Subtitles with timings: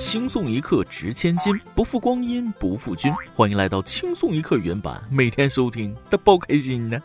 [0.00, 3.12] 轻松一刻值千金，不负光阴不负君。
[3.34, 6.98] 欢迎来到轻松一刻原版，每天收听的包开心呢。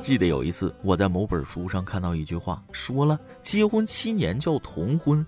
[0.00, 5.24] 记得有一次，我在某本书上看到一句话，说了结婚七年叫同婚，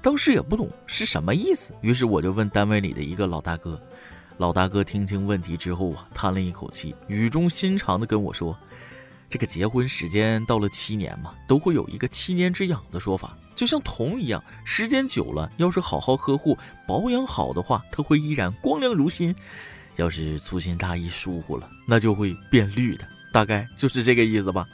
[0.00, 3.76] 当时也不懂是什么意思，于是我就问单位里的一个老大哥。
[4.38, 8.56] 老大哥听清问题之后啊，叹了一口气，语重心长地跟我说。
[9.32, 16.54] 这个结婚时间到了七年嘛，都会有一个七年之痒的说法，就像铜一样，时间久了，要是好好呵护、
[16.86, 19.32] 保养好的话，它会依然光亮如新；
[19.96, 23.08] 要是粗心大意、疏忽了，那就会变绿的。
[23.32, 24.66] 大概就是这个意思吧。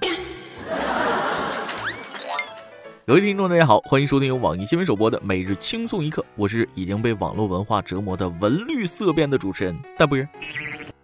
[3.06, 10.18] 各位听众，大家好，欢迎收听由网易新闻首播的《每日轻松一刻》，我是已经被网络文化折磨的闻绿色变的主持人大波。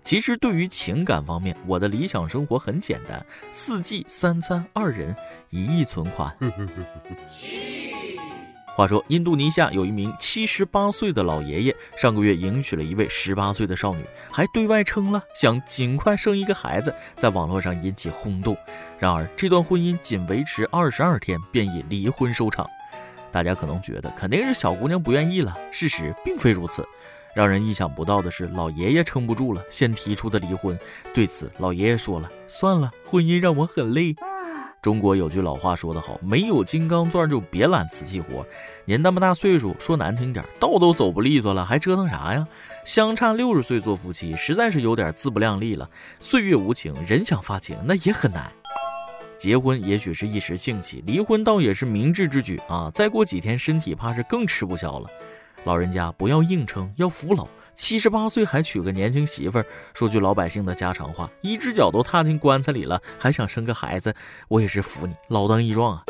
[0.05, 5.17] 其实对于情感方面，我的理想生活很简单：四季三餐二人
[5.49, 6.31] 一亿存款。
[8.77, 18.55] 话说，印度尼西亚有一名七十八岁的老爷爷，上个月迎娶了一位十八岁的少女，还对外称了想尽快生一个孩子，在网络上引起轰动。
[18.99, 22.69] 然而，这段婚姻仅维持二十二天，便以离婚收场。
[23.31, 26.87] 大家可能觉得肯定是小姑娘不愿意了，事实并非如此。
[27.35, 30.79] 让人意想不到的是，老爷爷撑不住了，先提出的离婚。
[31.13, 34.15] 对此，老爷爷说了：“算了，婚姻让我很累。”
[34.81, 38.47] 中国有句老话说得好：“没有金刚钻就别揽瓷器活。”
[38.85, 42.47] 您那么大岁数，说难听点，道都走不利索了，还折腾啥呀？
[42.85, 45.89] 相差六十岁做夫妻，实在是有点自不量力了。
[46.21, 48.53] 岁月无情，人想发情那也很难。
[49.37, 52.91] 结婚也许是一时兴起，离婚倒也是明智之举啊！
[52.95, 55.09] 再过几天，身体怕是更吃不消了。
[55.65, 57.49] 老人家不要硬撑，要服老。
[57.73, 64.15] 七十八岁还娶个年轻媳妇儿，说句老百姓的家常话，一只脚都踏进棺材里了，还想生个孩子，
[64.47, 66.05] 我也是服你，老当益壮啊。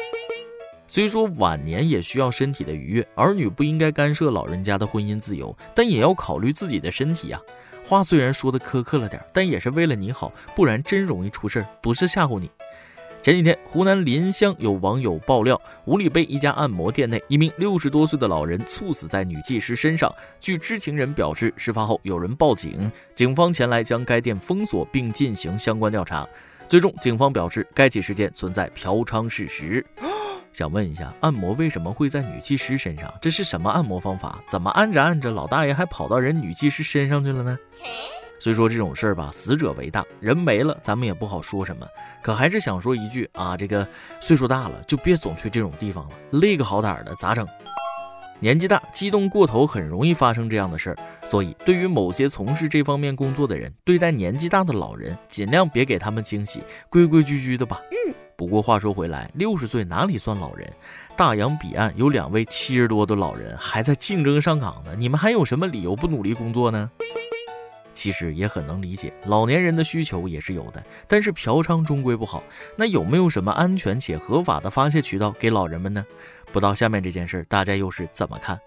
[0.87, 7.41] 虽说晚年也需要身体的愉悦，儿女不应该干涉老人家的婚姻自由，但也要考虑自己的身体呀。
[7.87, 12.51] 话虽然说的苛刻了点，但也是为了你好，不然真容易出事儿，不是吓唬你。
[13.25, 20.15] 前几天，湖南临湘有网友爆料，五里碑一家按摩店内，一名六十多岁的老人猝死在女技师身上。
[20.39, 26.29] 据知情人表示，事发后有人报警，警方前来将该店封锁并进行相关调查。
[26.69, 29.83] 最终，警方表示该起事件存在嫖娼事实。
[30.53, 33.11] 想问一下，按摩为什么会在女技师身上？
[33.23, 34.39] 这是什么按摩方法？
[34.47, 37.59] 怎么按着按着，老大爷还跑到人女技师身上去了呢？
[38.45, 41.89] 虽说这种事儿吧，死者为大，人没了，咱们也不好说什么。
[42.23, 43.89] 可还是想说一句啊，这个
[44.21, 47.49] 岁数大了，就别总去这种地方了，累个好歹的咋整？
[48.41, 50.97] 年纪大，激动过头，很容易发生这样的事儿。
[51.25, 57.81] 所以，对于某些从事这方面工作的人，对待年纪大的老人，尽量别给他们惊喜，规规矩矩的吧。
[57.93, 58.15] 嗯。
[58.37, 60.71] 不过话说回来，六十岁哪里算老人？
[61.17, 66.91] 大洋彼岸有两位七十多的老人还在竞争上岗呢，你们还有什么理由不努力工作呢？
[67.95, 72.43] 其实也很能理解，老年人的需求也是有的，但是嫖娼终归不好。
[72.77, 76.05] 那有没有什么安全且合法的发泄渠道给老人们呢？
[76.53, 78.61] 不到下面这件事，大家又是怎么看？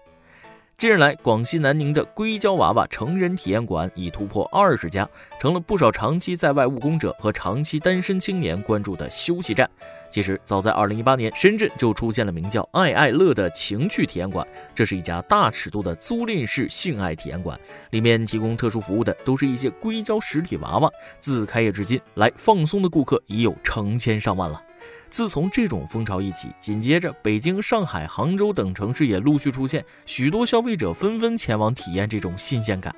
[0.76, 5.08] 近日来，广西南宁的硅胶娃娃成人体验馆已突破二十家，
[5.40, 9.68] 成了不少长期在外务工者和长期单身青年关注的休息站。
[10.10, 14.46] 其实，早在2018年，深圳就出现了名叫“爱爱乐”的情趣体验馆。
[14.74, 17.58] 这是一家大尺度的租赁式性爱体验馆，
[17.90, 20.90] 里面提供特殊服务的都是一些硅胶实体娃娃。
[21.20, 24.62] 自开业至今，来放松的顾客已有成千上万了。
[25.10, 32.94] 自从这种风潮一起，紧接着北京、上海、杭州等城市也陆续出现，许多消费者纷纷前往体验这种新鲜感。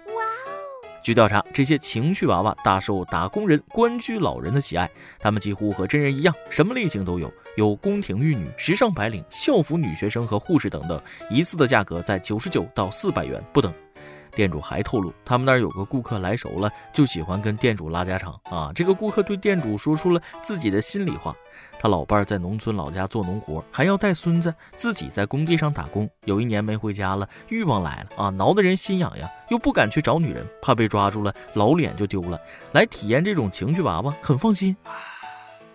[1.03, 4.89] 据调查，这些情趣娃娃大受打工人、官居老人的喜爱。
[5.19, 11.01] 他们几乎和真人一样，什么类型都有，有宫廷玉女、时尚白领、校服女学生和护士等等，
[11.31, 13.73] 一次的价格在九十九到四百元不等。
[14.31, 18.73] 店主还透露，他们那儿有个顾客来熟了，就喜欢跟店主拉家常啊。
[18.75, 21.35] 这个顾客对店主说出了自己的心里话：
[21.79, 26.09] 他老伴儿在农村老家做农活，还要带孙子，自己在工地上打工。
[26.25, 32.39] 有一年没回家了，欲望来了啊，挠得人心痒痒，又不敢去找女人，怕被抓住了，老脸就丢了。
[32.73, 34.77] 来体验这种情趣娃娃，很放心。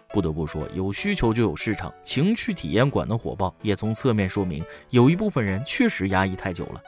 [0.09, 6.81] 不得不说，有需求就有市场，情趣体验馆的火爆，也从侧面说明，有一部分人确实压抑太久了。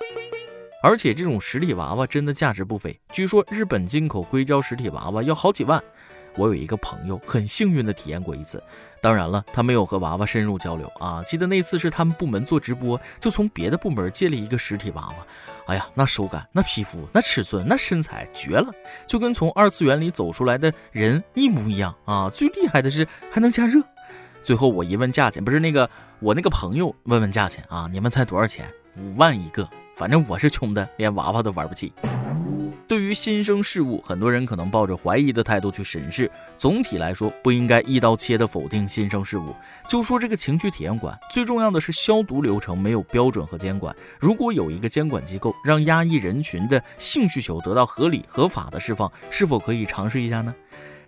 [0.81, 5.83] 而且这种实体娃娃真的价值不菲，据说日本进口硅胶实体娃娃要好几万。
[6.35, 8.61] 我有一个朋友很幸运的体验过一次，
[9.01, 11.23] 当然了，他没有和娃娃深入交流啊。
[11.25, 15.15] 记得那次是他们部门做直播，就从别的部门借了一个实体娃娃。
[15.65, 18.71] 哎呀，那手感、那皮肤、那尺寸、那身材，绝了，
[19.07, 22.29] 就跟从二次元里走出来的人一模一样啊！
[22.29, 23.81] 最厉害的是还能加热。
[24.43, 25.89] 最后我一问价钱，不是那个
[26.19, 28.71] 我那个朋友问问价钱啊，你们猜多少钱？
[28.95, 31.91] 五万一个，反正我是穷的，连娃娃都玩不起。
[32.87, 36.29] 对于新生事物，很多人可能抱着怀疑的态度去审视。
[36.55, 39.55] 总体来说，不应该一刀切的否定新生事物。
[39.89, 43.93] 就说这个情趣体验馆，最重要的是消毒流程没有标准和监管。
[44.19, 50.53] 如果有一个监管机构，让压抑人群的性需求得到合理合法的释放，是否可以尝试一下呢？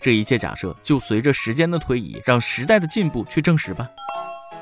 [0.01, 3.87] 这一切假设，就随着时间的推移，让时代的进步去证实吧。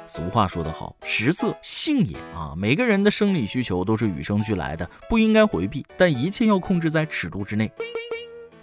[0.07, 2.53] 俗话说得好，食色性也啊！
[2.55, 7.69] 每个人的生理需求都是与生俱来的，不应该回避，但一切要控制在尺度之内。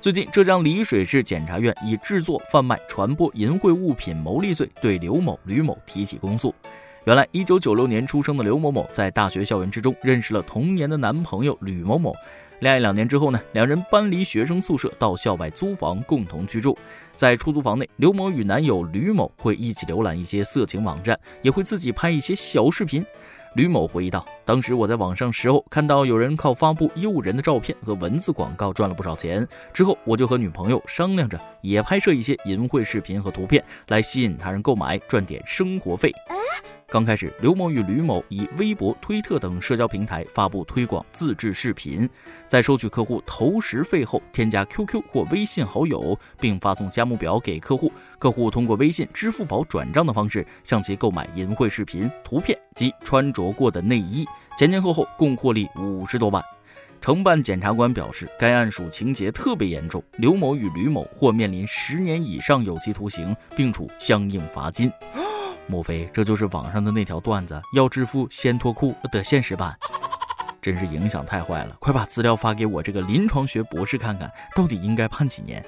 [0.00, 6.54] 最近，浙江丽水市检察院以制作、贩卖、传播淫秽物品牟利罪对刘某、吕某提起公诉。
[7.04, 12.14] 原来，一九九六年出生的刘某某在大学校园之中认识了同年的男朋友吕某某。
[12.64, 16.74] 恋爱两年之后呢，两人搬离学生宿舍到校外租房共同居住。
[17.14, 23.04] 在出租房内，刘某与男友吕某会一起浏览一些色情网站，也会自己拍一些小视频。
[23.54, 36.12] 吕某回忆道：“当时我在网上时候看到有人靠发布诱人的照片和文字广告赚了不少钱，之后我就和女朋友商量着也拍摄一些淫秽视频和图片来吸引他人购买，赚点生活费。”
[36.86, 42.08] 刚开始，刘某与吕某以微博、推特等社交平台发布推广自制视频，
[42.46, 54.26] 在收取客户投食费后，添加 QQ 或微信好友，并发送加目表给客户，客户通过微信、支付宝转账的方式向其购买淫秽视频、图片及穿着过的内衣，
[54.58, 56.42] 前前后后共获利五十多万。
[57.00, 64.90] 承办检察官表示，该案属情节特别严重，刘某与吕某或面临十年以上有期徒刑，并处相应罚金。
[65.66, 67.60] 莫非这就是网上的那条段子？
[67.74, 69.76] 要致富先脱裤的现实版，
[70.64, 71.76] 真是影响太坏了！
[71.78, 75.62] 快把资料发给我这个临床学博士看看，到底应该判几年？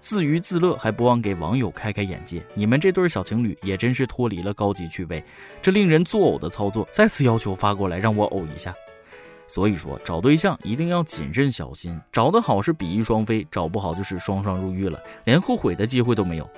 [0.00, 5.22] 自娱自乐还不忘给网友开开眼界，你们这对小情侣也真是脱离了高级趣味。
[5.62, 8.74] 这令人作呕的操作，再次要求发过来让我呕一下。
[9.46, 16.50] 所以说，找对象一定要谨慎小心，找得好是比翼双飞，找不好就是双双入狱了，连后悔的机会都没有。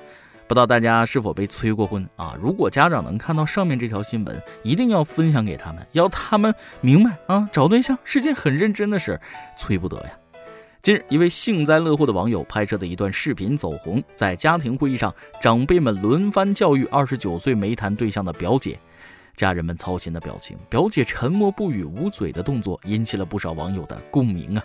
[0.53, 2.37] 不知道大家是否被催过婚啊？
[2.39, 9.19] 如果家长能看到上面这条新闻，一定要分享给他们，要他们明白啊，找对象是件很认真的事，
[9.57, 10.11] 催不得呀。
[10.83, 18.79] 近日，一位幸灾乐祸的网友拍摄的一段视频走红，在家庭会议上，长辈们轮番教育二十九岁没谈对象的表姐，
[19.35, 24.63] 家人们操心的表情，表姐沉默不语、捂嘴的动作，引起了不少网友的共鸣啊。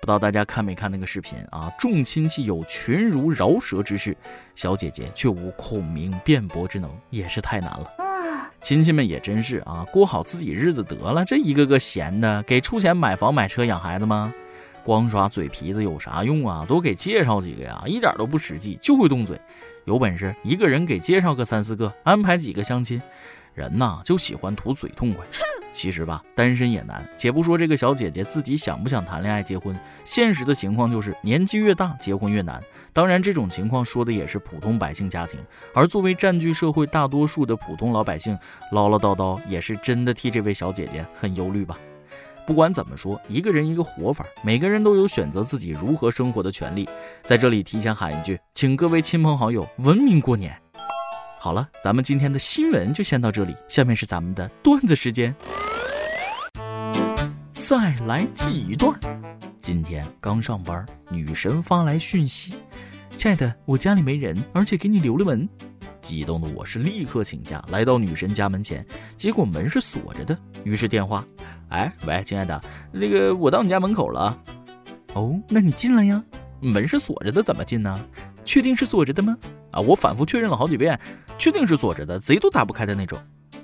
[0.00, 1.70] 不知道大家看没看那个视频啊？
[1.78, 4.16] 众亲戚有群儒饶舌之势，
[4.54, 7.86] 小姐姐却无孔明辩驳之能，也是太难了。
[8.62, 14.32] 亲戚们也真是啊，过好自己日子得了，这一个个闲的，给出钱买房买车养孩子吗？
[14.82, 16.64] 光耍嘴皮子有啥用啊？
[16.66, 19.38] 多给介绍几个呀，一点都不实际，就会动嘴。
[19.84, 23.00] 有本事一个人给介绍个三四个，安排几个相亲。
[23.54, 25.24] 人呐，就喜欢图嘴痛快。
[25.72, 27.06] 其实吧，单身也难。
[27.16, 32.62] 且不说这个小姐姐自己想不想谈恋爱、结婚，现实的情况就是年纪越大，结婚越难。
[32.92, 35.38] 当然，这种情况说的也是普通百姓家庭。
[35.74, 38.36] 而作为占据社会大多数的普通老百姓，
[38.72, 41.78] 唠唠叨叨也是真的替这位小姐姐很忧虑吧。
[42.46, 46.88] 不管怎么说，一个人一个活法，每个人都有选择自己如何生活的权利。
[47.24, 50.60] 在这里提前喊一句，请各位亲朋好友文明过年。
[51.38, 55.34] 好了，咱们今天的新闻就先到这里，下面是咱们的段子时间。
[57.70, 58.92] 再来几段。
[59.62, 62.54] 今天刚上班，女神发来讯息
[63.16, 65.48] ：“亲爱的，我家里没人，而且给你留了门。”
[66.02, 68.84] 激动的我是立刻请假来到女神家门前，
[69.16, 70.36] 结果门是锁着的。
[70.64, 71.24] 于是电话
[71.70, 72.60] ：“哎，喂，亲爱的，
[72.90, 74.36] 那个我到你家门口了。
[75.14, 76.20] 哦，那你进来呀。
[76.58, 78.04] 门是锁着的，怎么进呢？
[78.44, 79.38] 确定是锁着的吗？
[79.70, 80.98] 啊，我反复确认了好几遍。”
[81.38, 83.16] 确定是锁着的，贼都打不开的那种。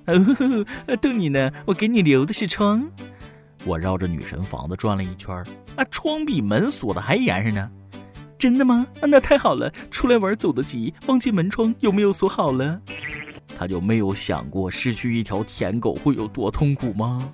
[0.06, 2.88] 哦，逗你呢，我给你留的是窗。
[3.66, 5.34] 我绕着女神房子转了一圈，
[5.74, 7.68] 啊，窗比门锁的还严实呢。
[8.38, 8.86] 真的吗？
[9.00, 12.80] 啊那太好了，出来玩走得急，忘记门窗有没有锁好了？
[13.58, 17.28] 他就没有想过失去一条舔狗会有多痛苦吗？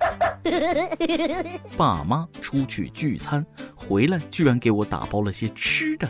[1.77, 6.09] 爸妈出去聚餐回来，居然给我打包了些吃的。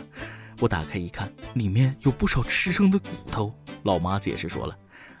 [0.60, 3.52] 我打开一看，里面有不少吃剩的骨头。
[3.82, 4.74] 老妈解释说了：“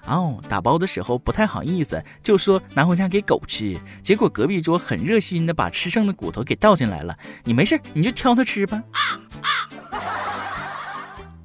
[0.06, 3.78] 哦，打包的时候不太好意思，就说拿回家给狗吃。
[4.02, 7.16] 结果隔壁桌很热心的把吃剩的骨头给倒进来了。
[7.44, 8.82] 你没事，你就挑它吃吧。”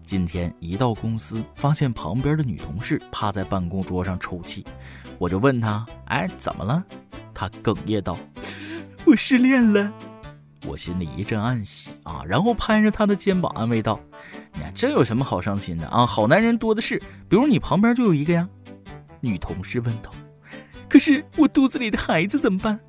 [0.05, 4.65] 今天一到公司，发现旁边的女同事趴在办公桌上抽泣，
[5.19, 6.83] 我就问她：“哎，怎么了？”
[7.31, 8.17] 她哽咽道
[9.05, 9.93] ：“我失恋了。”
[10.65, 13.99] 我心里一阵暗喜啊，然后拍着她的肩膀安慰道
[14.73, 16.05] ：“这有什么好伤心的啊？
[16.05, 16.97] 好男人多的是，
[17.27, 18.47] 比如你旁边就有一个呀。
[19.21, 20.11] 女同事问道
[20.87, 22.79] ：“可是我肚子里的孩子怎么办？”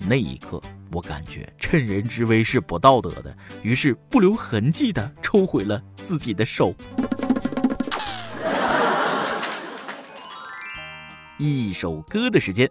[0.00, 6.74] 那一刻，我感觉趁人之危是不道德的，于是不留痕迹的抽回了自己的手。
[11.36, 12.68] 一首歌的时间，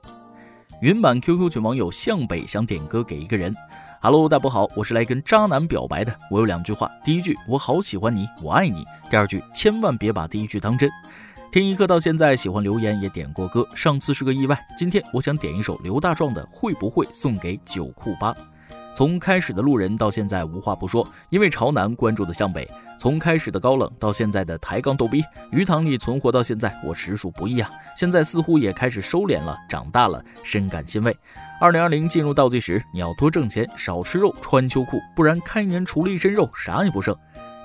[0.82, 3.56] 云版 QQ 群网友向北想点歌给一个人。
[4.00, 6.14] 哈喽大伯好，我是来跟渣男表白的。
[6.30, 8.86] 我有两句话，第一句我好喜欢你，我爱你。
[9.10, 10.88] 第二句千万别把第一句当真。
[11.52, 18.36] 听一刻到现在，喜欢留言也点过歌，上次是个意外，今天我想点一首刘大壮的《会不会》送给九库八。
[18.96, 22.70] 从开始的路人到现在无话不说，因为朝南关注的向北。
[22.98, 27.70] 从开始的高冷到现在的抬杠逗逼，鱼塘里存活到现在，我实属不易啊！
[27.96, 31.16] 现在似乎也开始收敛了，长大了，深感欣慰。
[31.62, 37.16] 二零二零进入倒计时，你要多挣钱，少吃肉，穿秋裤，不然开年除了一身肉，啥也不剩。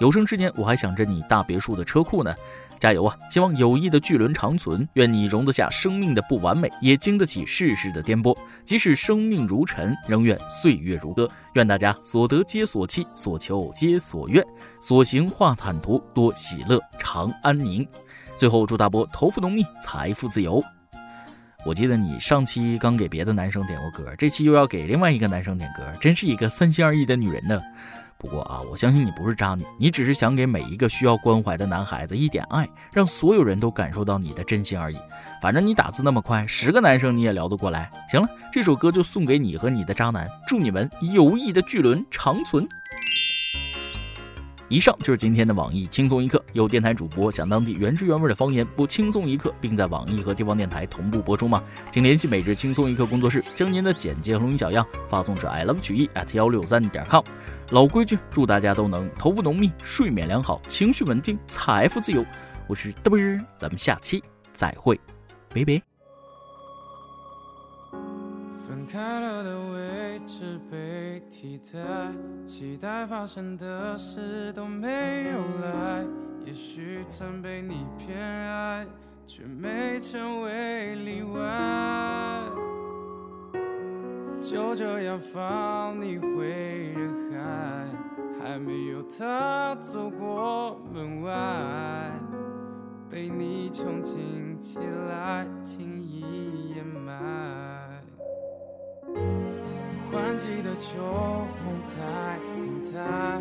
[0.01, 2.35] 有生之年，我还想着你大别墅的车库呢。
[2.83, 3.17] 加油啊！
[3.31, 8.37] 希望友谊的巨轮长存，愿你容得下生命的不完美，也经得起世事的颠簸。
[8.65, 11.31] 即使生命如尘，仍愿岁月如歌。
[11.53, 14.45] 愿大家所得皆所期，所求皆所愿，
[14.81, 17.87] 所行化坦途，多喜乐，长安宁。
[18.35, 20.61] 最后祝大波头发浓密，财富自由。
[21.65, 27.63] 我记得你上期刚给别的男生点过歌，这期又要给另外一个男生点歌，真是一个三心二意的女人呢。
[28.23, 34.97] 不过啊，我相信你不是渣女，你只是想给每一个需要关怀的男孩子一点爱，让所有人都感受到你的真心而已。
[35.43, 37.91] 反正你打字那么快，十个男生你也聊得过来。
[38.09, 42.65] 行了，这首歌就送给你和你的渣男，祝你们友谊的巨轮长存。
[44.69, 51.63] 以上就是今天的网易轻松一刻，有电台主播讲当地原汁原味的方言，播轻松一刻，并在网易和地方电台同步播出吗？
[51.91, 57.23] 请联系每日轻松一刻工作室，将您的简介和录音小样发送至 i love 曲艺 at 幺六三点 com。
[57.73, 62.23] 老规矩，祝大家都能头发浓密，睡眠良好，情绪稳定，财富自由。
[62.69, 65.01] 我是嘚啵，咱们下期再会，
[65.55, 65.81] 拜拜。
[68.63, 71.81] 分开了的位置被替代，
[72.45, 76.05] 期待发生的事都没有来。
[76.45, 78.87] 也许曾被你偏爱，
[79.27, 81.41] 却没成为例外。
[84.53, 87.87] 就这样放你回人海，
[88.39, 91.33] 还没有他走过门外，
[93.11, 98.03] 被你憧憬起来，轻易掩埋。
[100.13, 101.01] 换季的秋
[101.57, 103.41] 风在等待，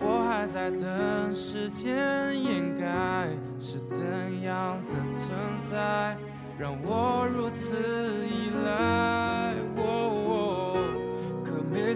[0.00, 1.94] 我还在等时间
[2.42, 5.30] 掩盖，是怎样的存
[5.60, 6.16] 在
[6.58, 8.39] 让我如此依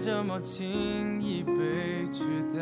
[0.05, 2.21] 这么轻易被取
[2.55, 2.61] 代，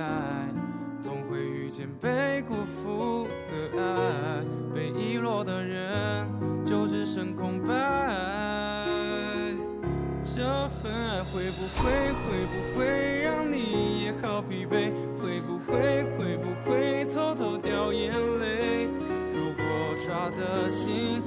[0.97, 6.25] 总会遇见被辜负的爱，被遗落的人
[6.63, 7.75] 就只剩空白。
[10.23, 14.93] 这份爱会不会会不会让你也好疲惫？
[15.19, 18.87] 会不会会不会偷偷掉眼泪？
[19.35, 19.65] 如果
[20.07, 21.21] 抓得紧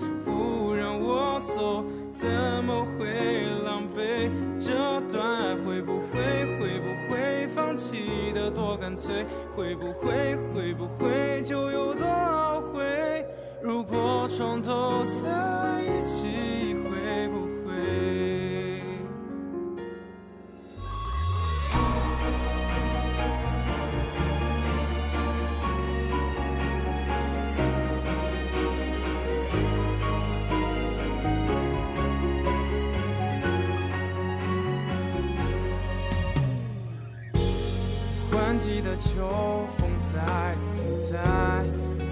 [9.54, 13.24] 会不会会不会就有多懊悔？
[13.62, 15.75] 如果重头再
[38.96, 39.28] 秋
[39.76, 40.16] 风在
[40.74, 41.18] 等待，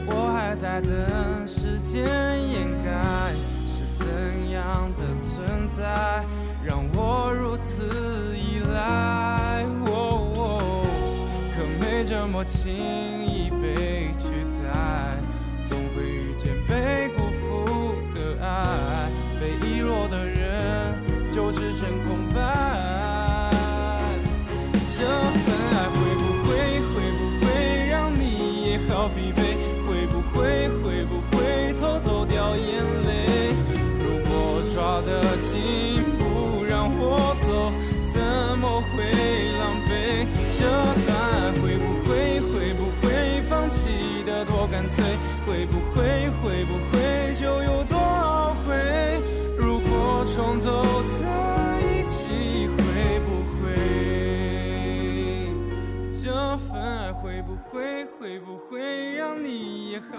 [0.07, 2.05] 我还在等时间
[2.53, 3.33] 掩盖，
[3.67, 4.05] 是怎
[4.51, 6.25] 样的存在
[6.65, 9.65] 让我如此依赖？
[11.57, 13.24] 可没这么轻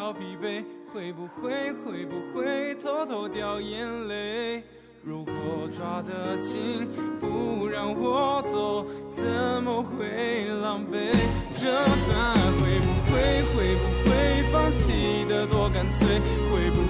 [0.05, 4.61] 好疲惫会不会会不会偷偷掉眼泪？
[5.03, 5.33] 如果
[5.75, 6.87] 抓得紧
[7.19, 9.23] 不让我走怎
[9.63, 11.09] 么会狼狈？
[11.55, 11.65] 这
[12.05, 16.07] 段爱会不会会不会放弃的多干脆？
[16.51, 16.83] 会不